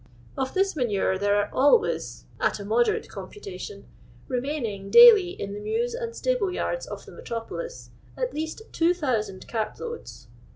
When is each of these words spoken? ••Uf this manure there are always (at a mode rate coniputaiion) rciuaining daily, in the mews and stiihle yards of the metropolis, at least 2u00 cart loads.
••Uf 0.35 0.51
this 0.51 0.75
manure 0.75 1.15
there 1.19 1.35
are 1.35 1.51
always 1.53 2.25
(at 2.39 2.59
a 2.59 2.65
mode 2.65 2.87
rate 2.87 3.07
coniputaiion) 3.07 3.83
rciuaining 4.27 4.89
daily, 4.89 5.29
in 5.39 5.53
the 5.53 5.59
mews 5.59 5.93
and 5.93 6.13
stiihle 6.13 6.51
yards 6.51 6.87
of 6.87 7.05
the 7.05 7.11
metropolis, 7.11 7.91
at 8.17 8.33
least 8.33 8.63
2u00 8.71 9.47
cart 9.47 9.79
loads. 9.79 10.25